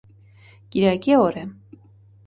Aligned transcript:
Կիրակի 0.75 1.15
օր 1.19 1.41
է. 1.45 1.47